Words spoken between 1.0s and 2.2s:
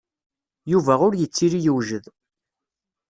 ur yettili yewjed.